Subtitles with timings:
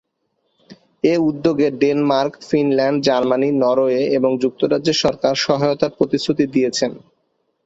[1.03, 6.91] এ উদ্যোগে Denmark, Finland, Germany, Norway এবং যুক্তরাজ্যের সরকার সহায়তার প্রতিশ্রুতি দিয়েছেন।